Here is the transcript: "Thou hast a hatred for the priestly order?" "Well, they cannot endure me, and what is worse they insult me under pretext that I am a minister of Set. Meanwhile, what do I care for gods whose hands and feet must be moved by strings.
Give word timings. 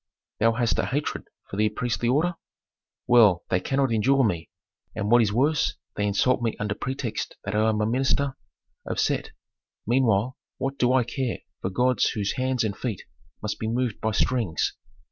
"Thou 0.39 0.53
hast 0.53 0.79
a 0.79 0.87
hatred 0.87 1.27
for 1.47 1.57
the 1.57 1.69
priestly 1.69 2.09
order?" 2.09 2.33
"Well, 3.05 3.43
they 3.51 3.59
cannot 3.59 3.91
endure 3.93 4.23
me, 4.23 4.49
and 4.95 5.11
what 5.11 5.21
is 5.21 5.31
worse 5.31 5.75
they 5.95 6.07
insult 6.07 6.41
me 6.41 6.57
under 6.59 6.73
pretext 6.73 7.37
that 7.43 7.53
I 7.53 7.69
am 7.69 7.81
a 7.81 7.85
minister 7.85 8.35
of 8.83 8.99
Set. 8.99 9.29
Meanwhile, 9.85 10.37
what 10.57 10.79
do 10.79 10.91
I 10.91 11.03
care 11.03 11.41
for 11.61 11.69
gods 11.69 12.05
whose 12.15 12.35
hands 12.37 12.63
and 12.63 12.75
feet 12.75 13.03
must 13.43 13.59
be 13.59 13.67
moved 13.67 14.01
by 14.01 14.09
strings. 14.09 14.73